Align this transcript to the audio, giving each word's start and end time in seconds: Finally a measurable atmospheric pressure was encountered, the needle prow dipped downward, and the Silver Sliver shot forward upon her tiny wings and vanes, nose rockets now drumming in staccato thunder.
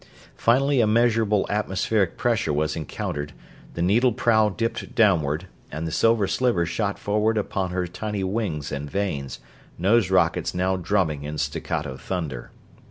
Finally 0.35 0.81
a 0.81 0.87
measurable 0.87 1.45
atmospheric 1.51 2.17
pressure 2.17 2.51
was 2.51 2.75
encountered, 2.75 3.33
the 3.75 3.83
needle 3.83 4.11
prow 4.11 4.49
dipped 4.49 4.95
downward, 4.95 5.45
and 5.71 5.85
the 5.85 5.91
Silver 5.91 6.25
Sliver 6.27 6.65
shot 6.65 6.97
forward 6.97 7.37
upon 7.37 7.69
her 7.69 7.85
tiny 7.85 8.23
wings 8.23 8.71
and 8.71 8.89
vanes, 8.89 9.39
nose 9.77 10.09
rockets 10.09 10.55
now 10.55 10.75
drumming 10.75 11.21
in 11.21 11.37
staccato 11.37 11.97
thunder. 11.97 12.49